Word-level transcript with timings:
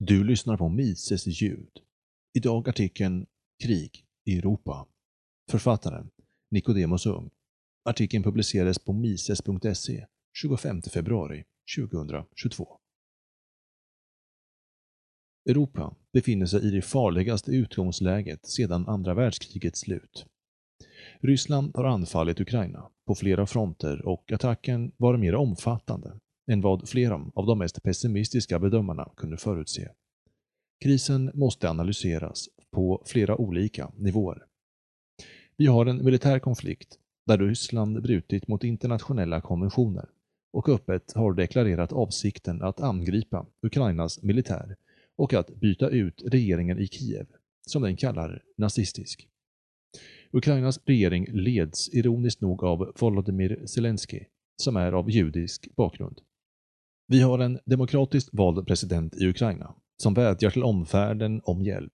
Du 0.00 0.24
lyssnar 0.24 0.56
på 0.56 0.68
Mises 0.68 1.26
ljud. 1.26 1.70
Idag 2.34 2.68
artikeln 2.68 3.26
Krig 3.64 4.04
i 4.24 4.38
Europa. 4.38 4.86
Författaren 5.50 6.10
Nicodemus 6.50 7.06
Ung. 7.06 7.30
Artikeln 7.84 8.22
publicerades 8.22 8.78
på 8.78 8.92
mises.se 8.92 10.06
25 10.34 10.82
februari 10.82 11.44
2022. 11.76 12.78
Europa 15.48 15.94
befinner 16.12 16.46
sig 16.46 16.68
i 16.68 16.70
det 16.70 16.82
farligaste 16.82 17.50
utgångsläget 17.50 18.46
sedan 18.46 18.88
andra 18.88 19.14
världskrigets 19.14 19.80
slut. 19.80 20.26
Ryssland 21.20 21.76
har 21.76 21.84
anfallit 21.84 22.40
Ukraina 22.40 22.90
på 23.06 23.14
flera 23.14 23.46
fronter 23.46 24.06
och 24.06 24.32
attacken 24.32 24.92
var 24.96 25.16
mer 25.16 25.34
omfattande 25.34 26.20
än 26.48 26.60
vad 26.60 26.88
flera 26.88 27.30
av 27.34 27.46
de 27.46 27.58
mest 27.58 27.82
pessimistiska 27.82 28.58
bedömarna 28.58 29.08
kunde 29.16 29.36
förutse. 29.36 29.88
Krisen 30.80 31.30
måste 31.34 31.70
analyseras 31.70 32.48
på 32.70 33.02
flera 33.06 33.36
olika 33.36 33.92
nivåer. 33.96 34.44
Vi 35.56 35.66
har 35.66 35.86
en 35.86 36.04
militär 36.04 36.38
konflikt 36.38 36.98
där 37.26 37.38
Ryssland 37.38 38.02
brutit 38.02 38.48
mot 38.48 38.64
internationella 38.64 39.40
konventioner 39.40 40.08
och 40.52 40.68
öppet 40.68 41.12
har 41.12 41.34
deklarerat 41.34 41.92
avsikten 41.92 42.62
att 42.62 42.80
angripa 42.80 43.46
Ukrainas 43.62 44.22
militär 44.22 44.76
och 45.16 45.34
att 45.34 45.54
byta 45.54 45.88
ut 45.88 46.22
regeringen 46.26 46.78
i 46.78 46.86
Kiev, 46.86 47.26
som 47.66 47.82
den 47.82 47.96
kallar 47.96 48.42
nazistisk. 48.56 49.28
Ukrainas 50.32 50.80
regering 50.84 51.26
leds 51.32 51.94
ironiskt 51.94 52.40
nog 52.40 52.64
av 52.64 52.92
Volodymyr 53.00 53.66
Zelensky, 53.66 54.24
som 54.62 54.76
är 54.76 54.92
av 54.92 55.10
judisk 55.10 55.68
bakgrund. 55.76 56.20
Vi 57.10 57.20
har 57.20 57.38
en 57.38 57.58
demokratiskt 57.64 58.34
vald 58.34 58.66
president 58.66 59.16
i 59.16 59.26
Ukraina 59.26 59.74
som 60.02 60.14
vädjar 60.14 60.50
till 60.50 60.62
omvärlden 60.62 61.40
om 61.44 61.62
hjälp, 61.62 61.92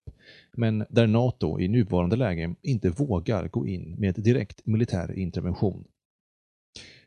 men 0.56 0.84
där 0.90 1.06
NATO 1.06 1.60
i 1.60 1.68
nuvarande 1.68 2.16
läge 2.16 2.54
inte 2.62 2.90
vågar 2.90 3.48
gå 3.48 3.66
in 3.66 3.94
med 3.98 4.14
direkt 4.14 4.66
militär 4.66 5.18
intervention. 5.18 5.84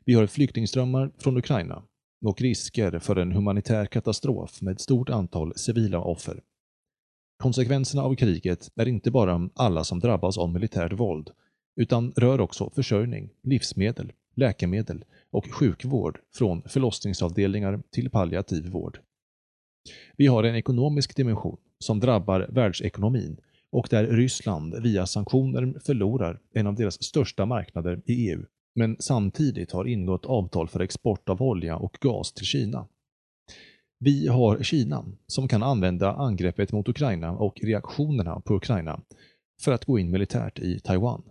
Vi 0.05 0.13
har 0.13 0.27
flyktingströmmar 0.27 1.11
från 1.17 1.37
Ukraina 1.37 1.83
och 2.25 2.41
risker 2.41 2.99
för 2.99 3.15
en 3.15 3.31
humanitär 3.31 3.85
katastrof 3.85 4.61
med 4.61 4.71
ett 4.71 4.81
stort 4.81 5.09
antal 5.09 5.53
civila 5.55 5.99
offer. 5.99 6.41
Konsekvenserna 7.37 8.03
av 8.03 8.15
kriget 8.15 8.71
är 8.75 8.87
inte 8.87 9.11
bara 9.11 9.49
alla 9.53 9.83
som 9.83 9.99
drabbas 9.99 10.37
av 10.37 10.49
militärt 10.49 10.93
våld, 10.93 11.29
utan 11.75 12.13
rör 12.15 12.41
också 12.41 12.69
försörjning, 12.69 13.29
livsmedel, 13.43 14.13
läkemedel 14.35 15.03
och 15.31 15.53
sjukvård 15.53 16.19
från 16.35 16.61
förlossningsavdelningar 16.61 17.81
till 17.91 18.09
palliativ 18.09 18.69
vård. 18.69 18.99
Vi 20.17 20.27
har 20.27 20.43
en 20.43 20.55
ekonomisk 20.55 21.15
dimension 21.15 21.57
som 21.79 21.99
drabbar 21.99 22.47
världsekonomin 22.49 23.37
och 23.71 23.87
där 23.89 24.07
Ryssland 24.07 24.75
via 24.83 25.05
sanktioner 25.05 25.79
förlorar 25.85 26.39
en 26.53 26.67
av 26.67 26.75
deras 26.75 27.03
största 27.03 27.45
marknader 27.45 28.01
i 28.05 28.29
EU, 28.29 28.45
men 28.75 28.97
samtidigt 28.99 29.71
har 29.71 29.85
ingått 29.85 30.25
avtal 30.25 30.67
för 30.67 30.79
export 30.79 31.29
av 31.29 31.41
olja 31.41 31.77
och 31.77 31.97
gas 32.01 32.33
till 32.33 32.45
Kina. 32.45 32.87
Vi 33.99 34.27
har 34.27 34.63
Kina 34.63 35.05
som 35.27 35.47
kan 35.47 35.63
använda 35.63 36.11
angreppet 36.13 36.71
mot 36.71 36.89
Ukraina 36.89 37.31
och 37.31 37.59
reaktionerna 37.61 38.39
på 38.39 38.55
Ukraina 38.55 39.01
för 39.61 39.71
att 39.71 39.85
gå 39.85 39.99
in 39.99 40.11
militärt 40.11 40.59
i 40.59 40.79
Taiwan. 40.79 41.23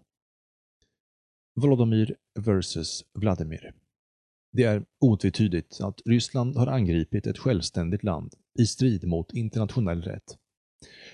Volodymyr 1.54 2.16
vs 2.38 3.04
Vladimir. 3.14 3.74
Det 4.56 4.62
är 4.62 4.84
otvetydigt 5.00 5.80
att 5.80 6.00
Ryssland 6.04 6.56
har 6.56 6.66
angripit 6.66 7.26
ett 7.26 7.38
självständigt 7.38 8.02
land 8.02 8.34
i 8.58 8.66
strid 8.66 9.06
mot 9.06 9.32
internationell 9.32 10.02
rätt. 10.02 10.36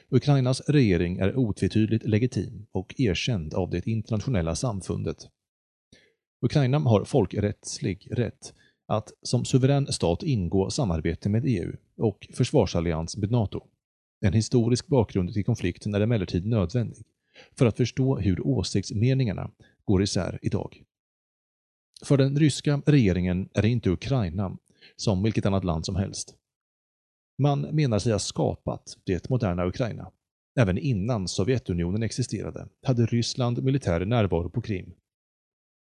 Ukrainas 0.09 0.61
regering 0.69 1.19
är 1.19 1.37
otvetydigt 1.37 2.07
legitim 2.07 2.67
och 2.73 2.95
erkänd 2.99 3.55
av 3.55 3.71
det 3.71 3.87
internationella 3.87 4.55
samfundet. 4.55 5.17
Ukraina 6.41 6.79
har 6.79 7.05
folkrättslig 7.05 8.09
rätt 8.11 8.55
att 8.89 9.13
som 9.23 9.45
suverän 9.45 9.93
stat 9.93 10.23
ingå 10.23 10.71
samarbete 10.71 11.29
med 11.29 11.45
EU 11.47 11.73
och 11.97 12.29
försvarsallians 12.33 13.17
med 13.17 13.31
NATO. 13.31 13.61
En 14.21 14.33
historisk 14.33 14.87
bakgrund 14.87 15.33
till 15.33 15.45
konflikten 15.45 15.95
är 15.95 16.01
emellertid 16.01 16.47
nödvändig 16.47 17.05
för 17.59 17.67
att 17.67 17.77
förstå 17.77 18.19
hur 18.19 18.47
åsiktsmeningarna 18.47 19.51
går 19.85 20.03
isär 20.03 20.39
idag. 20.43 20.85
För 22.05 22.17
den 22.17 22.39
ryska 22.39 22.83
regeringen 22.87 23.49
är 23.55 23.63
det 23.63 23.69
inte 23.69 23.91
Ukraina 23.91 24.59
som 24.97 25.23
vilket 25.23 25.47
annat 25.47 25.65
land 25.65 25.87
som 25.87 25.97
helst. 25.97 26.35
Man 27.39 27.61
menar 27.61 27.99
sig 27.99 28.13
ha 28.13 28.19
skapat 28.19 28.97
det 29.05 29.29
moderna 29.29 29.67
Ukraina. 29.67 30.11
Även 30.61 30.79
innan 30.79 31.29
Sovjetunionen 31.29 32.03
existerade 32.03 32.69
hade 32.87 33.07
Ryssland 33.07 33.63
militär 33.63 34.05
närvaro 34.05 34.51
på 34.51 34.61
Krim. 34.61 34.95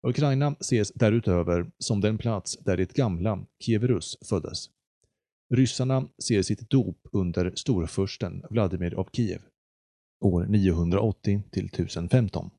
Ukraina 0.06 0.56
ses 0.60 0.92
därutöver 0.92 1.70
som 1.78 2.00
den 2.00 2.18
plats 2.18 2.58
där 2.58 2.76
det 2.76 2.92
gamla 2.92 3.46
Kievrus 3.60 4.18
föddes. 4.28 4.70
Ryssarna 5.54 6.08
ser 6.24 6.42
sitt 6.42 6.70
dop 6.70 6.98
under 7.12 7.52
storfursten 7.54 8.42
Vladimir 8.50 8.94
av 8.94 9.08
Kiev 9.12 9.42
år 10.20 10.46
980 10.46 11.42
till 11.50 11.66
1015 11.66 12.50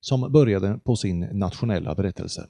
som 0.00 0.32
började 0.32 0.80
på 0.84 0.96
sin 0.96 1.20
nationella 1.20 1.94
berättelse. 1.94 2.48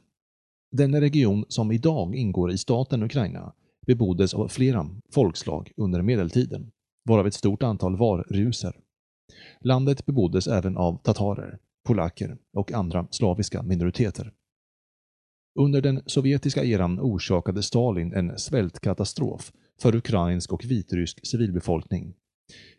Den 0.70 1.00
region 1.00 1.44
som 1.48 1.72
idag 1.72 2.14
ingår 2.14 2.50
i 2.50 2.58
staten 2.58 3.02
Ukraina 3.02 3.52
beboddes 3.86 4.34
av 4.34 4.48
flera 4.48 4.86
folkslag 5.14 5.72
under 5.76 6.02
medeltiden, 6.02 6.70
varav 7.04 7.26
ett 7.26 7.34
stort 7.34 7.62
antal 7.62 7.96
var 7.96 8.26
ruser. 8.30 8.76
Landet 9.60 10.06
beboddes 10.06 10.46
även 10.46 10.76
av 10.76 11.02
tatarer, 11.02 11.58
polacker 11.86 12.38
och 12.52 12.72
andra 12.72 13.06
slaviska 13.10 13.62
minoriteter. 13.62 14.32
Under 15.58 15.80
den 15.80 16.02
sovjetiska 16.06 16.64
eran 16.64 17.00
orsakade 17.00 17.62
Stalin 17.62 18.12
en 18.12 18.38
svältkatastrof 18.38 19.52
för 19.80 19.94
ukrainsk 19.94 20.52
och 20.52 20.64
vitrysk 20.64 21.26
civilbefolkning. 21.26 22.14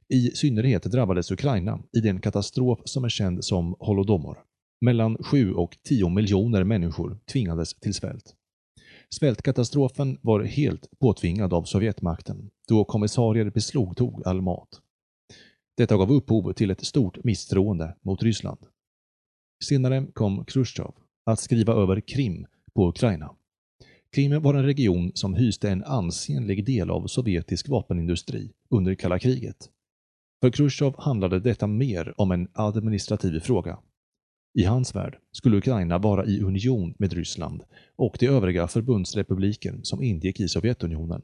I 0.08 0.32
synnerhet 0.32 0.84
drabbades 0.84 1.32
Ukraina 1.32 1.80
i 1.98 2.00
den 2.00 2.22
katastrof 2.22 2.80
som 2.86 3.04
är 3.04 3.10
känd 3.10 3.46
som 3.46 3.76
Holodomor. 3.80 4.38
Mellan 4.82 5.18
7 5.24 5.54
och 5.54 5.78
10 5.84 6.10
miljoner 6.10 6.64
människor 6.64 7.20
tvingades 7.32 7.74
till 7.74 7.94
svält. 7.94 8.36
Svältkatastrofen 9.10 10.18
var 10.22 10.44
helt 10.44 11.00
påtvingad 11.00 11.54
av 11.54 11.64
Sovjetmakten, 11.64 12.50
då 12.68 12.84
kommissarier 12.84 13.50
beslagtog 13.50 14.22
all 14.26 14.42
mat. 14.42 14.82
Detta 15.78 15.98
gav 15.98 16.12
upphov 16.12 16.54
till 16.54 16.72
ett 16.72 16.86
stort 16.86 17.24
misstroende 17.24 17.96
mot 18.02 18.24
Ryssland. 18.24 18.60
Senare 19.64 20.08
kom 20.14 20.46
Khrushchev 20.46 20.92
att 21.26 21.40
skriva 21.40 21.74
över 21.74 22.02
Krim 22.02 22.46
på 22.76 22.90
Ukraina. 22.90 23.36
Krim 24.16 24.42
var 24.42 24.54
en 24.54 24.66
region 24.66 25.12
som 25.14 25.34
hyste 25.34 25.70
en 25.70 25.84
ansenlig 25.84 26.66
del 26.66 26.90
av 26.90 27.08
sovjetisk 27.08 27.70
vapenindustri 27.70 28.52
under 28.70 28.96
kalla 28.96 29.20
kriget. 29.20 29.70
För 30.42 30.52
Khrushchev 30.52 30.94
handlade 30.98 31.40
detta 31.40 31.68
mer 31.68 32.14
om 32.18 32.32
en 32.32 32.48
administrativ 32.54 33.40
fråga 33.40 33.80
i 34.54 34.64
hans 34.64 34.96
värld 34.96 35.18
skulle 35.32 35.58
Ukraina 35.58 35.98
vara 35.98 36.26
i 36.26 36.42
union 36.42 36.94
med 37.00 37.14
Ryssland 37.14 37.64
och 37.96 38.18
de 38.20 38.28
övriga 38.28 38.68
förbundsrepubliker 38.68 39.80
som 39.84 40.04
ingick 40.04 40.40
i 40.40 40.48
Sovjetunionen. 40.48 41.22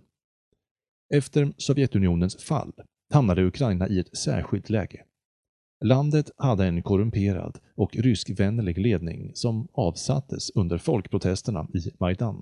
Efter 1.14 1.54
Sovjetunionens 1.58 2.44
fall 2.44 2.74
hamnade 3.14 3.46
Ukraina 3.46 3.88
i 3.88 4.00
ett 4.00 4.18
särskilt 4.18 4.70
läge. 4.70 5.04
Landet 5.84 6.32
hade 6.38 6.66
en 6.66 6.84
korrumperad 6.84 7.60
och 7.76 7.96
ryskvänlig 7.96 8.78
ledning 8.78 9.32
som 9.34 9.68
avsattes 9.74 10.50
under 10.50 10.78
folkprotesterna 10.78 11.68
i 11.74 11.92
Majdan. 12.00 12.42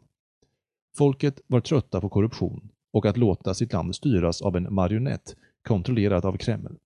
Folket 0.97 1.41
var 1.47 1.61
trötta 1.61 2.01
på 2.01 2.09
korruption 2.09 2.69
och 2.91 3.05
att 3.05 3.17
låta 3.17 3.53
sitt 3.53 3.73
land 3.73 3.95
styras 3.95 4.41
av 4.41 4.57
en 4.57 4.73
marionett 4.73 5.35
kontrollerad 5.67 6.25
av 6.25 6.37
Kreml. 6.37 6.77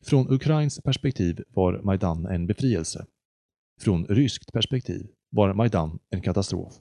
Från 0.00 0.32
Ukrains 0.32 0.80
perspektiv 0.80 1.42
var 1.48 1.80
Majdan 1.82 2.26
en 2.26 2.46
befrielse. 2.46 3.06
Från 3.80 4.06
ryskt 4.06 4.52
perspektiv 4.52 5.08
var 5.30 5.54
Majdan 5.54 5.98
en 6.10 6.22
katastrof. 6.22 6.74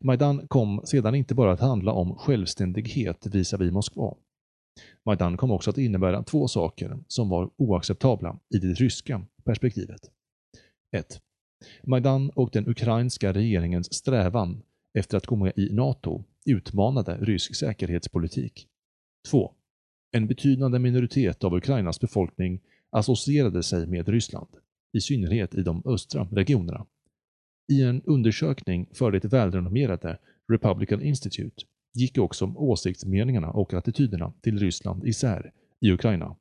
Majdan 0.00 0.48
kom 0.48 0.80
sedan 0.84 1.14
inte 1.14 1.34
bara 1.34 1.52
att 1.52 1.60
handla 1.60 1.92
om 1.92 2.16
självständighet 2.16 3.26
visavi 3.26 3.70
Moskva. 3.70 4.14
Majdan 5.06 5.36
kom 5.36 5.50
också 5.50 5.70
att 5.70 5.78
innebära 5.78 6.22
två 6.22 6.48
saker 6.48 6.98
som 7.08 7.28
var 7.28 7.50
oacceptabla 7.56 8.38
i 8.54 8.58
det 8.58 8.72
ryska 8.72 9.26
perspektivet. 9.44 10.00
1. 10.96 11.20
Majdan 11.82 12.30
och 12.30 12.50
den 12.52 12.68
ukrainska 12.68 13.32
regeringens 13.32 13.94
strävan 13.94 14.62
efter 14.98 15.16
att 15.16 15.26
gå 15.26 15.36
med 15.36 15.52
i 15.56 15.72
NATO 15.72 16.24
utmanade 16.46 17.16
rysk 17.20 17.56
säkerhetspolitik. 17.56 18.68
2. 19.30 19.54
En 20.14 20.26
betydande 20.26 20.78
minoritet 20.78 21.44
av 21.44 21.54
Ukrainas 21.54 22.00
befolkning 22.00 22.60
associerade 22.90 23.62
sig 23.62 23.86
med 23.86 24.08
Ryssland, 24.08 24.48
i 24.92 25.00
synnerhet 25.00 25.54
i 25.54 25.62
de 25.62 25.82
östra 25.86 26.28
regionerna. 26.32 26.86
I 27.72 27.82
en 27.82 28.02
undersökning 28.02 28.88
för 28.92 29.10
det 29.10 29.24
välrenommerade 29.24 30.18
Republican 30.48 31.02
Institute 31.02 31.64
gick 31.94 32.18
också 32.18 32.52
åsiktsmeningarna 32.56 33.50
och 33.50 33.74
attityderna 33.74 34.32
till 34.40 34.58
Ryssland 34.58 35.04
isär 35.04 35.52
i 35.80 35.92
Ukraina. 35.92 36.36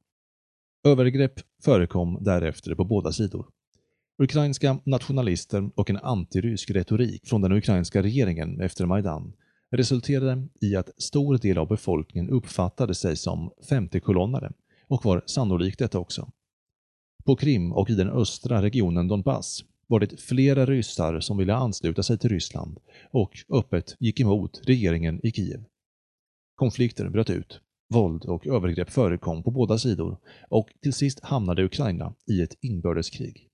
Övergrepp 0.88 1.40
förekom 1.64 2.18
därefter 2.22 2.76
på 2.76 2.84
båda 2.84 3.12
sidor. 3.12 3.48
Ukrainska 4.18 4.80
nationalister 4.84 5.70
och 5.76 5.90
en 5.90 5.98
antirysk 5.98 6.72
retorik 6.72 7.28
från 7.28 7.42
den 7.42 7.52
ukrainska 7.52 8.04
regeringen 8.04 8.62
efter 8.62 8.86
Majdan 8.86 9.34
resulterade 9.72 10.48
i 10.62 10.76
att 10.76 11.02
stor 11.02 11.38
del 11.38 11.58
av 11.58 11.68
befolkningen 11.68 12.30
uppfattade 12.30 12.96
sig 12.96 13.16
som 13.16 13.52
femtekolonnare 13.70 14.52
och 14.88 15.06
var 15.06 15.24
sannolikt 15.26 15.80
detta 15.80 16.00
också. 16.00 16.32
På 17.26 17.36
Krim 17.36 17.74
och 17.74 17.90
i 17.90 17.96
den 17.96 18.10
östra 18.10 18.62
regionen 18.62 19.08
Donbass 19.08 19.64
var 19.88 20.00
det 20.00 20.22
flera 20.22 20.66
ryssar 20.66 21.20
som 21.20 21.38
ville 21.38 21.56
ansluta 21.56 22.04
sig 22.04 22.18
till 22.18 22.30
Ryssland 22.30 22.80
och 23.12 23.32
öppet 23.50 23.96
gick 24.00 24.20
emot 24.20 24.62
regeringen 24.64 25.26
i 25.26 25.32
Kiev. 25.32 25.64
Konflikter 26.56 27.10
bröt 27.10 27.30
ut, 27.30 27.60
våld 27.94 28.26
och 28.26 28.48
övergrepp 28.48 28.90
förekom 28.90 29.44
på 29.44 29.52
båda 29.52 29.78
sidor 29.78 30.18
och 30.50 30.70
till 30.82 30.94
sist 30.94 31.20
hamnade 31.24 31.64
Ukraina 31.64 32.14
i 32.28 32.42
ett 32.42 32.56
inbördeskrig. 32.62 33.51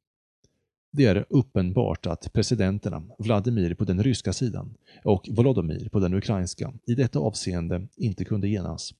Det 0.91 1.05
är 1.05 1.25
uppenbart 1.29 2.05
att 2.05 2.33
presidenterna 2.33 3.03
Vladimir 3.19 3.73
på 3.73 3.83
den 3.83 4.03
ryska 4.03 4.33
sidan 4.33 4.77
och 5.03 5.29
Volodymyr 5.31 5.89
på 5.89 5.99
den 5.99 6.13
ukrainska 6.13 6.73
i 6.87 6.95
detta 6.95 7.19
avseende 7.19 7.87
inte 7.95 8.25
kunde 8.25 8.47
enas. 8.47 8.93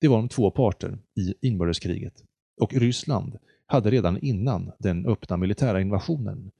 Det 0.00 0.08
var 0.08 0.16
de 0.16 0.28
två 0.28 0.50
parter 0.50 0.98
i 1.14 1.48
inbördeskriget 1.48 2.24
och 2.60 2.74
Ryssland 2.74 3.38
hade 3.66 3.90
redan 3.90 4.18
innan 4.18 4.72
den 4.78 5.06
öppna 5.06 5.36
militära 5.36 5.80
invasionen 5.80 6.50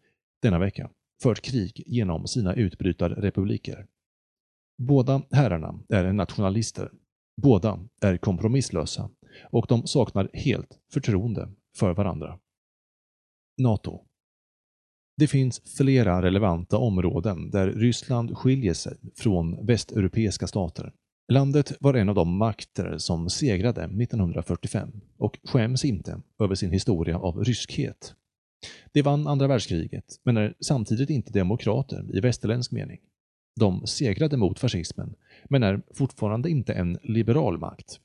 denna 0.42 0.58
vecka 0.58 0.90
fört 1.22 1.40
krig 1.40 1.82
genom 1.86 2.26
sina 2.26 2.54
utbrytarrepubliker. 2.54 3.86
Båda 4.78 5.22
herrarna 5.30 5.80
är 5.88 6.12
nationalister. 6.12 6.90
Båda 7.42 7.80
är 8.00 8.16
kompromisslösa 8.16 9.10
och 9.50 9.66
de 9.68 9.86
saknar 9.86 10.30
helt 10.32 10.78
förtroende 10.92 11.52
för 11.76 11.94
varandra. 11.94 12.38
NATO 13.58 14.06
det 15.18 15.26
finns 15.26 15.62
flera 15.76 16.22
relevanta 16.22 16.78
områden 16.78 17.50
där 17.50 17.72
Ryssland 17.72 18.36
skiljer 18.36 18.74
sig 18.74 18.96
från 19.16 19.66
västeuropeiska 19.66 20.46
stater. 20.46 20.92
Landet 21.32 21.72
var 21.80 21.94
en 21.94 22.08
av 22.08 22.14
de 22.14 22.36
makter 22.36 22.98
som 22.98 23.30
segrade 23.30 23.84
1945 23.84 24.90
och 25.18 25.38
skäms 25.44 25.84
inte 25.84 26.20
över 26.38 26.54
sin 26.54 26.70
historia 26.70 27.18
av 27.18 27.44
ryskhet. 27.44 28.14
Det 28.92 29.02
vann 29.02 29.26
andra 29.26 29.46
världskriget, 29.46 30.04
men 30.24 30.36
är 30.36 30.54
samtidigt 30.60 31.10
inte 31.10 31.32
demokrater 31.32 32.16
i 32.16 32.20
västerländsk 32.20 32.72
mening. 32.72 32.98
De 33.60 33.86
segrade 33.86 34.36
mot 34.36 34.58
fascismen, 34.58 35.14
men 35.50 35.62
är 35.62 35.82
fortfarande 35.94 36.50
inte 36.50 36.72
en 36.72 36.98
liberal 37.02 37.58
makt. 37.58 38.00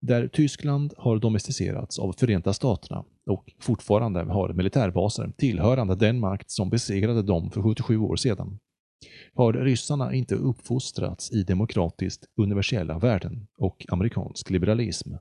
Där 0.00 0.28
Tyskland 0.28 0.94
har 0.96 1.18
domesticerats 1.18 1.98
av 1.98 2.12
Förenta 2.12 2.52
Staterna 2.52 3.04
och 3.26 3.52
fortfarande 3.60 4.20
har 4.20 4.52
militärbaser 4.52 5.32
tillhörande 5.36 5.94
den 5.94 6.20
makt 6.20 6.50
som 6.50 6.70
besegrade 6.70 7.22
dem 7.22 7.50
för 7.50 7.62
77 7.62 7.98
år 7.98 8.16
sedan 8.16 8.58
har 9.34 9.52
ryssarna 9.52 10.14
inte 10.14 10.34
uppfostrats 10.34 11.32
i 11.32 11.42
demokratiskt 11.42 12.24
universella 12.36 12.98
värden 12.98 13.46
och 13.58 13.86
amerikansk 13.88 14.50
liberalism. 14.50 15.14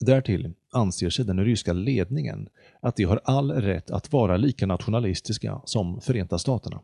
Därtill 0.00 0.54
anser 0.72 1.10
sig 1.10 1.24
den 1.24 1.44
ryska 1.44 1.72
ledningen 1.72 2.48
att 2.82 2.96
de 2.96 3.04
har 3.04 3.20
all 3.24 3.52
rätt 3.52 3.90
att 3.90 4.12
vara 4.12 4.36
lika 4.36 4.66
nationalistiska 4.66 5.60
som 5.64 6.00
Förenta 6.00 6.38
Staterna, 6.38 6.80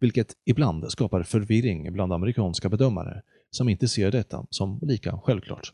vilket 0.00 0.32
ibland 0.44 0.90
skapar 0.90 1.22
förvirring 1.22 1.92
bland 1.92 2.12
amerikanska 2.12 2.68
bedömare 2.68 3.22
som 3.50 3.68
inte 3.68 3.88
ser 3.88 4.10
detta 4.10 4.46
som 4.50 4.78
lika 4.82 5.18
självklart. 5.24 5.72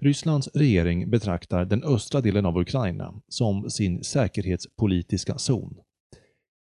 Rysslands 0.00 0.48
regering 0.54 1.10
betraktar 1.10 1.64
den 1.64 1.84
östra 1.84 2.20
delen 2.20 2.46
av 2.46 2.58
Ukraina 2.58 3.14
som 3.28 3.70
sin 3.70 4.04
säkerhetspolitiska 4.04 5.38
zon 5.38 5.80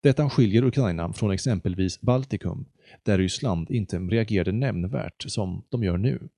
detta 0.08 0.30
skiljer 0.30 0.64
Ukraina 0.64 1.14
från 1.14 1.32
exempelvis 1.32 2.02
Baltikum, 2.02 2.66
där 3.04 3.18
Ryssland 3.18 3.72
inte 3.72 3.98
reagerade 3.98 4.52
nämnvärt 4.52 5.26
som 5.28 5.64
de 5.70 5.84
gör 5.84 5.98
nu. 5.98 6.30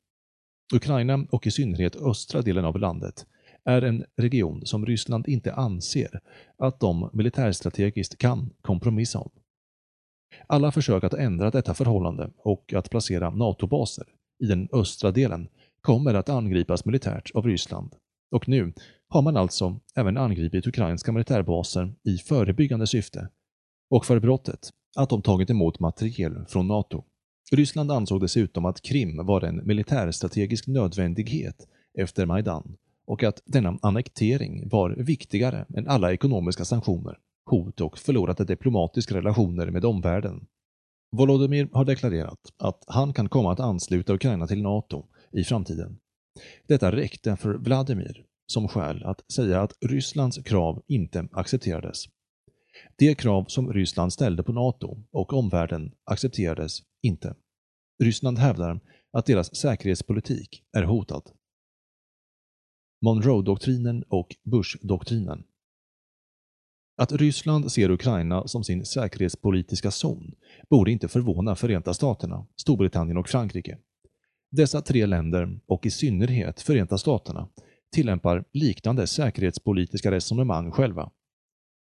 Ukraina 0.74 1.26
och 1.32 1.48
i 1.48 1.52
synnerhet 1.52 1.96
östra 1.96 2.42
delen 2.42 2.66
av 2.66 2.80
landet 2.80 3.26
är 3.66 3.82
en 3.82 4.06
region 4.18 4.66
som 4.66 4.86
Ryssland 4.86 5.28
inte 5.28 5.54
anser 5.54 6.20
att 6.58 6.80
de 6.80 7.10
militärstrategiskt 7.14 8.18
kan 8.18 8.50
kompromissa 8.62 9.20
om. 9.20 9.32
Alla 10.48 10.72
försök 10.72 11.04
att 11.04 11.14
ändra 11.14 11.52
detta 11.52 11.74
förhållande 11.74 12.32
och 12.38 12.74
att 12.74 12.90
placera 12.90 13.30
NATO-baser 13.30 14.06
i 14.44 14.46
den 14.46 14.70
östra 14.74 15.12
delen 15.12 15.50
kommer 15.82 16.14
att 16.14 16.30
angripas 16.30 16.86
militärt 16.86 17.32
av 17.34 17.46
Ryssland 17.46 17.96
och 18.32 18.50
nu 18.50 18.74
har 19.08 19.22
man 19.22 19.38
alltså 19.38 19.80
även 19.96 20.18
angripit 20.18 20.68
ukrainska 20.68 21.12
militärbaser 21.12 21.94
i 22.04 22.18
förebyggande 22.18 22.88
syfte 22.88 23.30
och 23.90 24.06
för 24.06 24.20
brottet 24.20 24.70
att 24.96 25.10
de 25.10 25.22
tagit 25.22 25.50
emot 25.50 25.80
materiel 25.80 26.46
från 26.48 26.68
NATO. 26.68 27.04
Ryssland 27.52 27.92
ansåg 27.92 28.22
dessutom 28.22 28.66
att 28.66 28.82
Krim 28.82 29.26
var 29.26 29.42
en 29.42 29.68
militärstrategisk 29.68 30.68
nödvändighet 30.68 31.68
efter 31.98 32.26
Majdan 32.26 32.78
och 33.08 33.24
att 33.24 33.42
denna 33.46 33.80
annektering 33.82 34.70
var 34.70 34.90
viktigare 34.90 35.66
än 35.76 35.88
alla 35.88 36.14
ekonomiska 36.14 36.66
sanktioner, 36.66 37.18
hot 37.46 37.82
och 37.82 37.98
förlorade 37.98 38.46
diplomatiska 38.46 39.16
relationer 39.16 39.72
med 39.72 39.86
omvärlden. 39.86 40.46
Volodymyr 41.12 41.70
har 41.74 41.86
deklarerat 41.86 42.40
att 42.58 42.84
han 42.88 43.14
kan 43.14 43.30
komma 43.30 43.52
att 43.52 43.60
ansluta 43.60 44.14
Ukraina 44.14 44.48
till 44.48 44.62
NATO 44.62 45.06
i 45.32 45.44
framtiden. 45.44 46.00
Detta 46.68 46.92
räckte 46.92 47.36
för 47.36 47.54
Vladimir 47.54 48.26
som 48.48 48.68
skäl 48.68 49.04
att 49.04 49.32
säga 49.32 49.62
att 49.62 49.74
Rysslands 49.82 50.38
krav 50.44 50.84
inte 50.88 51.28
accepterades 51.32 52.06
de 52.98 53.16
krav 53.16 53.46
som 53.48 53.74
Ryssland 53.74 54.14
ställde 54.14 54.44
på 54.44 54.54
NATO 54.54 55.04
och 55.12 55.34
omvärlden 55.34 55.92
accepterades 56.04 56.80
inte. 57.02 57.36
Ryssland 58.04 58.40
hävdar 58.40 58.80
att 59.12 59.26
deras 59.26 59.56
säkerhetspolitik 59.56 60.64
är 60.78 60.84
hotad. 60.84 61.32
Monroe-doktrinen 63.06 64.04
och 64.08 64.36
Bush-doktrinen 64.44 65.44
Att 66.98 67.12
Ryssland 67.12 67.72
ser 67.72 67.92
Ukraina 67.92 68.48
som 68.48 68.64
sin 68.64 68.86
säkerhetspolitiska 68.86 69.92
zon 69.92 70.36
borde 70.70 70.92
inte 70.92 71.08
förvåna 71.08 71.56
Förenta 71.56 71.94
Staterna, 71.94 72.48
Storbritannien 72.56 73.18
och 73.18 73.30
Frankrike. 73.30 73.78
Dessa 74.52 74.82
tre 74.82 75.06
länder, 75.06 75.60
och 75.66 75.86
i 75.86 75.92
synnerhet 75.92 76.62
Förenta 76.62 76.98
Staterna, 76.98 77.48
tillämpar 77.92 78.44
liknande 78.52 79.08
säkerhetspolitiska 79.08 80.12
resonemang 80.12 80.72
själva. 80.72 81.12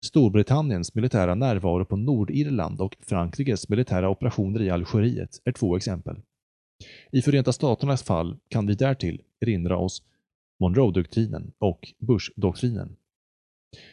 Storbritanniens 0.05 0.95
militära 0.95 1.35
närvaro 1.35 1.85
på 1.85 1.97
Nordirland 1.97 2.81
och 2.81 2.97
Frankrikes 3.00 3.69
militära 3.69 4.09
operationer 4.09 4.62
i 4.62 4.71
Algeriet 4.71 5.40
är 5.45 5.52
två 5.52 5.76
exempel. 5.76 6.17
I 7.12 7.23
Förenta 7.23 7.52
Staternas 7.52 8.02
fall 8.02 8.37
kan 8.49 8.67
vi 8.67 8.75
därtill 8.75 9.23
erinra 9.40 9.76
oss 9.76 10.02
Monroe-doktrinen 10.59 11.52
och 11.59 11.88
Bush-doktrinen. 11.99 12.97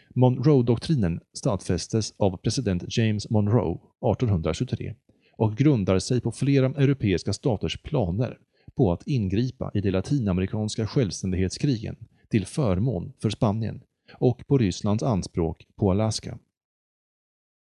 Monroe-doktrinen 0.09 1.19
stadfästes 1.33 2.13
av 2.17 2.38
president 2.38 2.97
James 2.97 3.29
Monroe 3.29 3.74
1823 3.74 4.95
och 5.38 5.57
grundar 5.57 6.00
sig 6.00 6.21
på 6.21 6.31
flera 6.31 6.65
europeiska 6.65 7.33
staters 7.33 7.81
planer 7.81 8.38
på 8.77 8.91
att 8.91 9.07
ingripa 9.07 9.72
i 9.74 9.81
de 9.81 9.91
latinamerikanska 9.91 10.88
självständighetskrigen 10.88 11.96
till 12.29 12.46
förmån 12.46 13.13
för 13.22 13.29
Spanien 13.29 13.81
och 14.13 14.48
på 14.48 14.57
Rysslands 14.57 15.03
anspråk 15.03 15.67
på 15.75 15.91
Alaska. 15.91 16.39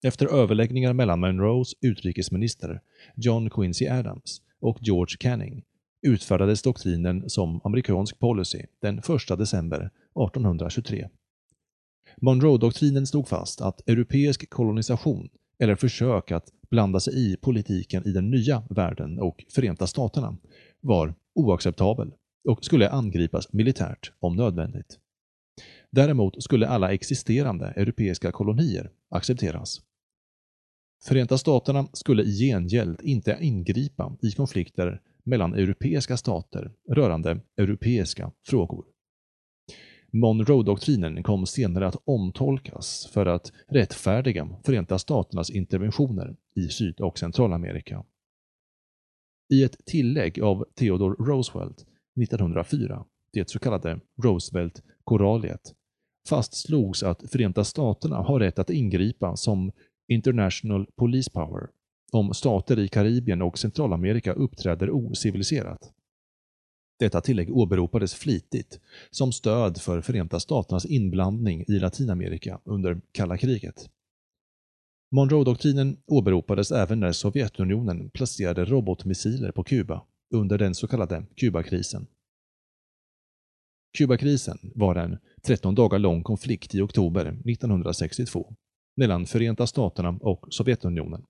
Efter 0.03 0.27
överläggningar 0.27 0.93
mellan 0.93 1.19
Monroes 1.19 1.73
utrikesminister 1.81 2.81
John 3.15 3.49
Quincy 3.49 3.87
Adams 3.87 4.41
och 4.59 4.77
George 4.81 5.17
Canning 5.19 5.63
utfärdades 6.01 6.61
doktrinen 6.61 7.29
som 7.29 7.61
amerikansk 7.63 8.19
policy 8.19 8.61
den 8.81 8.99
1 8.99 9.05
december 9.37 9.77
1823. 9.77 11.09
Monroe-doktrinen 12.21 13.07
stod 13.07 13.27
fast 13.27 13.61
att 13.61 13.89
europeisk 13.89 14.49
kolonisation 14.49 15.29
eller 15.59 15.75
försök 15.75 16.31
att 16.31 16.49
blanda 16.69 16.99
sig 16.99 17.13
i 17.13 17.37
politiken 17.37 18.07
i 18.07 18.11
den 18.11 18.29
nya 18.29 18.63
världen 18.69 19.19
och 19.19 19.45
Förenta 19.49 19.87
Staterna 19.87 20.37
var 20.81 21.15
oacceptabel 21.35 22.13
och 22.49 22.65
skulle 22.65 22.89
angripas 22.89 23.53
militärt 23.53 24.11
om 24.19 24.35
nödvändigt. 24.35 24.99
Däremot 25.91 26.43
skulle 26.43 26.67
alla 26.67 26.93
existerande 26.93 27.65
europeiska 27.65 28.31
kolonier 28.31 28.91
accepteras. 29.09 29.81
Förenta 31.03 31.37
Staterna 31.37 31.87
skulle 31.93 32.23
i 32.23 32.39
gengäld 32.39 33.01
inte 33.03 33.37
ingripa 33.41 34.17
i 34.21 34.31
konflikter 34.31 35.01
mellan 35.23 35.53
europeiska 35.53 36.17
stater 36.17 36.71
rörande 36.89 37.39
europeiska 37.57 38.31
frågor. 38.45 38.85
Monroe-doktrinen 40.11 41.23
kom 41.23 41.45
senare 41.45 41.87
att 41.87 42.01
omtolkas 42.05 43.09
för 43.13 43.25
att 43.25 43.51
rättfärdiga 43.67 44.49
Förenta 44.65 44.99
Staternas 44.99 45.49
interventioner 45.49 46.35
i 46.55 46.67
Syd 46.67 47.01
och 47.01 47.19
Centralamerika. 47.19 48.03
I 49.49 49.63
ett 49.63 49.85
tillägg 49.85 50.41
av 50.41 50.65
Theodore 50.75 51.15
Roosevelt 51.19 51.85
1904, 52.21 53.05
det 53.33 53.49
så 53.49 53.59
kallade 53.59 53.99
Roosevelt-koraliet, 54.23 55.73
fastslogs 56.29 57.03
att 57.03 57.31
Förenta 57.31 57.63
Staterna 57.63 58.15
har 58.15 58.39
rätt 58.39 58.59
att 58.59 58.69
ingripa 58.69 59.35
som 59.35 59.71
International 60.07 60.87
Police 60.95 61.31
Power 61.31 61.67
om 62.11 62.33
stater 62.33 62.79
i 62.79 62.87
Karibien 62.87 63.41
och 63.41 63.59
Centralamerika 63.59 64.33
uppträder 64.33 64.91
ociviliserat. 64.91 65.93
Detta 66.99 67.21
tillägg 67.21 67.57
åberopades 67.57 68.13
flitigt 68.13 68.79
som 69.11 69.31
stöd 69.31 69.81
för 69.81 70.01
Förenta 70.01 70.39
Staternas 70.39 70.85
inblandning 70.85 71.65
i 71.67 71.79
Latinamerika 71.79 72.59
under 72.63 73.01
kalla 73.11 73.37
kriget. 73.37 73.89
Monroe-doktrinen 75.11 75.97
åberopades 76.05 76.71
även 76.71 76.99
när 76.99 77.11
Sovjetunionen 77.11 78.09
placerade 78.09 78.65
robotmissiler 78.65 79.51
på 79.51 79.63
Kuba 79.63 80.05
under 80.33 80.57
den 80.57 80.75
så 80.75 80.87
kallade 80.87 81.25
Kubakrisen. 81.35 82.07
Kubakrisen 83.97 84.57
var 84.75 84.95
en 84.95 85.17
13 85.41 85.75
dagar 85.75 85.99
lång 85.99 86.23
konflikt 86.23 86.75
i 86.75 86.81
oktober 86.81 87.25
1962 87.25 88.55
mellan 88.97 89.25
Förenta 89.25 89.67
Staterna 89.67 90.09
och 90.21 90.45
Sovjetunionen. 90.49 91.23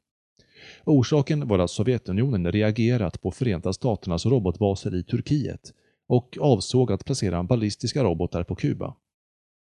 Orsaken 0.86 1.48
var 1.48 1.60
att 1.60 1.72
Sovjetunionen 1.72 2.52
reagerat 2.52 3.22
på 3.22 3.32
Förenta 3.32 3.74
Staternas 3.74 4.26
robotbaser 4.26 4.96
i 4.96 5.04
Turkiet 5.04 5.74
och 6.08 6.38
avsåg 6.42 6.92
att 6.92 7.06
placera 7.06 7.44
ballistiska 7.44 8.04
robotar 8.04 8.44
på 8.44 8.56
Kuba. 8.56 8.96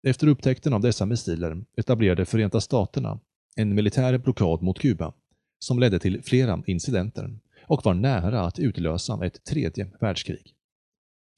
Efter 0.08 0.28
upptäckten 0.28 0.74
av 0.74 0.82
dessa 0.82 1.06
missiler 1.06 1.66
etablerade 1.78 2.26
Förenta 2.26 2.62
Staterna 2.62 3.20
en 3.58 3.76
militär 3.76 4.18
blockad 4.18 4.62
mot 4.62 4.80
Kuba 4.80 5.14
som 5.60 5.80
ledde 5.80 6.00
till 6.00 6.22
flera 6.24 6.64
incidenter 6.68 7.40
och 7.68 7.86
var 7.86 7.94
nära 7.94 8.42
att 8.42 8.60
utlösa 8.60 9.26
ett 9.26 9.44
tredje 9.44 9.92
världskrig. 10.02 10.54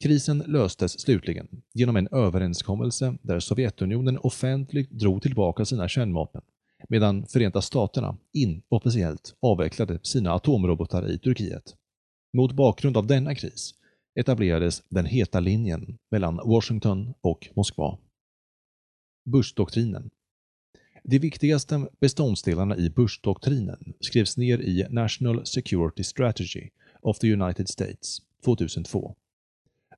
Krisen 0.04 0.44
löstes 0.48 1.00
slutligen 1.02 1.48
genom 1.74 1.96
en 1.96 2.08
överenskommelse 2.12 3.18
där 3.22 3.40
Sovjetunionen 3.40 4.18
offentligt 4.18 4.92
drog 4.92 5.22
tillbaka 5.22 5.66
sina 5.66 5.88
kärnvapen 5.88 6.42
medan 6.90 7.26
Förenta 7.26 7.62
Staterna 7.62 8.18
inofficiellt 8.34 9.36
avvecklade 9.42 10.00
sina 10.04 10.34
atomrobotar 10.34 11.12
i 11.12 11.20
Turkiet. 11.20 11.76
Mot 12.38 12.52
bakgrund 12.52 12.98
av 12.98 13.08
denna 13.08 13.36
kris 13.36 13.74
etablerades 14.20 14.84
den 14.90 15.06
heta 15.06 15.40
linjen 15.40 15.98
mellan 16.12 16.36
Washington 16.36 17.14
och 17.22 17.50
Moskva. 17.56 17.98
Bush-doktrinen 19.26 20.10
de 21.10 21.20
viktigaste 21.20 21.88
beståndsdelarna 22.00 22.78
i 22.78 22.90
Bush-doktrinen 22.90 23.94
skrevs 24.00 24.38
ner 24.38 24.62
i 24.62 24.86
National 24.90 25.46
Security 25.46 26.04
Strategy 26.04 26.70
of 27.02 27.20
the 27.20 27.34
United 27.34 27.70
States 27.70 28.22
2002. 28.46 29.16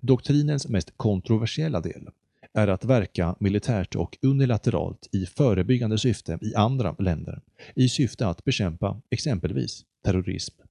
Doktrinens 0.02 0.68
mest 0.68 0.94
kontroversiella 0.98 1.82
del 1.82 2.10
är 2.54 2.68
att 2.68 2.86
verka 2.86 3.36
militärt 3.40 3.96
och 3.96 4.18
unilateralt 4.22 5.10
i 5.12 5.26
förebyggande 5.26 5.98
syfte 5.98 6.40
i 6.42 6.56
andra 6.56 6.96
länder 7.00 7.42
i 7.76 7.90
syfte 7.90 8.28
att 8.28 8.44
bekämpa 8.44 9.02
exempelvis 9.10 9.86
terrorism. 10.04 10.62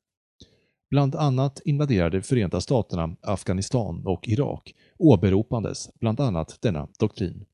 Bland 0.90 1.14
annat 1.14 1.60
invaderade 1.64 2.22
Förenta 2.22 2.60
Staterna 2.60 3.16
Afghanistan 3.20 4.06
och 4.06 4.28
Irak 4.28 4.74
åberopandes 4.98 5.90
bland 6.00 6.20
annat 6.20 6.58
denna 6.60 6.88
doktrin. 6.98 7.44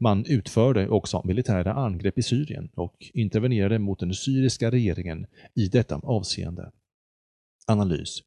Man 0.00 0.24
utförde 0.26 0.88
också 0.88 1.22
militära 1.24 1.72
angrepp 1.72 2.18
i 2.18 2.22
Syrien 2.22 2.68
och 2.74 2.96
intervenerade 3.14 3.78
mot 3.78 4.00
den 4.00 4.14
syriska 4.14 4.70
regeringen 4.70 5.26
i 5.54 5.68
detta 5.68 6.00
avseende. 6.02 6.72
Analys 7.66 8.22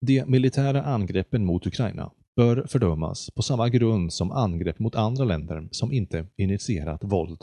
De 0.00 0.24
militära 0.26 0.82
angreppen 0.82 1.44
mot 1.44 1.66
Ukraina 1.66 2.10
bör 2.36 2.66
fördömas 2.68 3.30
på 3.30 3.42
samma 3.42 3.68
grund 3.68 4.12
som 4.12 4.32
angrepp 4.32 4.78
mot 4.78 4.94
andra 4.94 5.24
länder 5.24 5.68
som 5.70 5.92
inte 5.92 6.26
initierat 6.36 7.04
våld. 7.04 7.42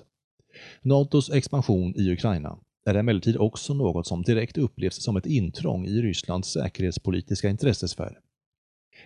NATOs 0.81 1.29
expansion 1.29 1.95
i 1.95 2.11
Ukraina 2.11 2.57
är 2.85 2.95
emellertid 2.95 3.37
också 3.37 3.73
något 3.73 4.07
som 4.07 4.21
direkt 4.21 4.57
upplevs 4.57 5.03
som 5.03 5.17
ett 5.17 5.25
intrång 5.25 5.85
i 5.85 6.01
Rysslands 6.01 6.51
säkerhetspolitiska 6.51 7.49
intressesfär. 7.49 8.19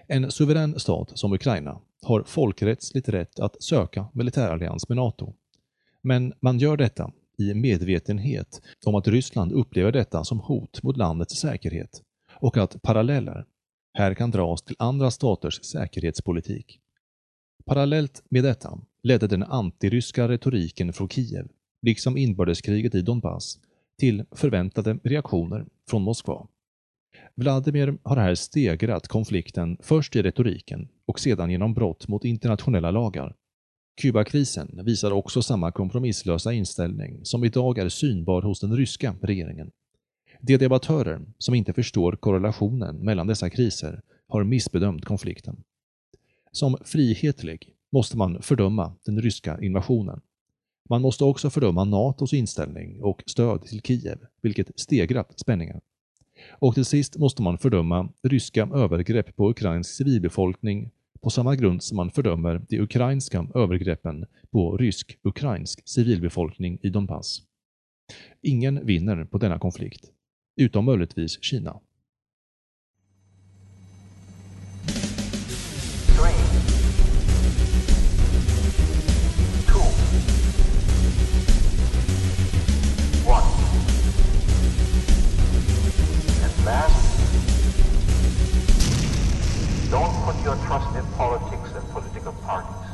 En 0.07 0.31
suverän 0.31 0.79
stat 0.79 1.11
som 1.13 1.33
Ukraina 1.33 1.81
har 2.01 2.23
folkrättsligt 2.23 3.09
rätt 3.09 3.39
att 3.39 3.63
söka 3.63 4.07
militärallians 4.13 4.89
med 4.89 4.95
NATO. 4.95 5.33
Men 6.01 6.33
man 6.39 6.59
gör 6.59 6.77
detta 6.77 7.11
i 7.37 7.53
medvetenhet 7.53 8.61
om 8.85 8.95
att 8.95 9.07
Ryssland 9.07 9.51
upplever 9.51 9.91
detta 9.91 10.23
som 10.23 10.39
hot 10.39 10.83
mot 10.83 10.97
landets 10.97 11.39
säkerhet 11.39 12.01
och 12.33 12.57
att 12.57 12.81
paralleller 12.81 13.45
här 13.93 14.13
kan 14.13 14.31
dras 14.31 14.61
till 14.61 14.75
andra 14.79 15.11
staters 15.11 15.63
säkerhetspolitik. 15.63 16.79
Parallellt 17.65 18.23
med 18.29 18.43
detta 18.43 18.79
ledde 19.03 19.27
den 19.27 19.43
antiryska 19.43 20.27
retoriken 20.27 20.93
från 20.93 21.09
Kiev, 21.09 21.47
liksom 21.81 22.17
inbördeskriget 22.17 22.95
i 22.95 23.01
Donbass, 23.01 23.59
till 23.99 24.25
förväntade 24.31 24.99
reaktioner 25.03 25.65
från 25.89 26.01
Moskva. 26.01 26.47
Vladimir 27.35 27.97
har 28.03 28.17
här 28.17 28.35
stegrat 28.35 29.07
konflikten 29.07 29.77
först 29.81 30.15
i 30.15 30.21
retoriken 30.21 30.87
och 31.05 31.19
sedan 31.19 31.51
genom 31.51 31.73
brott 31.73 32.07
mot 32.07 32.25
internationella 32.25 32.91
lagar. 32.91 33.35
Kubakrisen 34.01 34.79
visar 34.85 35.11
också 35.11 35.41
samma 35.41 35.71
kompromisslösa 35.71 36.53
inställning 36.53 37.25
som 37.25 37.43
idag 37.43 37.77
är 37.77 37.89
synbar 37.89 38.41
hos 38.41 38.59
den 38.59 38.77
ryska 38.77 39.15
regeringen. 39.21 39.71
De 40.41 40.57
debattörer 40.57 41.21
som 41.37 41.55
inte 41.55 41.73
förstår 41.73 42.11
korrelationen 42.11 42.95
mellan 42.95 43.27
dessa 43.27 43.49
kriser 43.49 44.01
har 44.27 44.43
missbedömt 44.43 45.05
konflikten. 45.05 45.63
Som 46.51 46.77
frihetlig 46.85 47.73
måste 47.91 48.17
man 48.17 48.41
fördöma 48.41 48.95
den 49.05 49.21
ryska 49.21 49.59
invasionen. 49.61 50.21
Man 50.89 51.01
måste 51.01 51.23
också 51.23 51.49
fördöma 51.49 51.83
NATOs 51.83 52.33
inställning 52.33 53.01
och 53.01 53.23
stöd 53.25 53.61
till 53.61 53.81
Kiev, 53.81 54.17
vilket 54.41 54.79
stegrat 54.79 55.39
spänningen. 55.39 55.81
Och 56.51 56.73
till 56.73 56.85
sist 56.85 57.17
måste 57.17 57.41
man 57.41 57.57
fördöma 57.57 58.09
ryska 58.23 58.69
övergrepp 58.73 59.35
på 59.35 59.49
ukrainsk 59.49 59.95
civilbefolkning 59.95 60.91
på 61.21 61.29
samma 61.29 61.55
grund 61.55 61.83
som 61.83 61.97
man 61.97 62.11
fördömer 62.11 62.61
de 62.69 62.79
ukrainska 62.79 63.47
övergreppen 63.55 64.25
på 64.51 64.77
rysk-ukrainsk 64.77 65.81
civilbefolkning 65.85 66.79
i 66.81 66.89
Donbass. 66.89 67.41
Ingen 68.41 68.85
vinner 68.85 69.23
på 69.25 69.37
denna 69.37 69.59
konflikt 69.59 70.11
utom 70.55 70.85
möjligtvis 70.85 71.43
Kina. 71.43 71.79
your 90.45 90.55
trust 90.57 90.95
in 90.95 91.03
politics 91.17 91.71
and 91.75 91.89
political 91.89 92.31
parties. 92.31 92.84